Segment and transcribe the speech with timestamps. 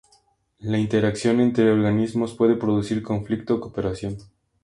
[0.61, 4.17] La interacción entre organismos puede producir conflicto o cooperación.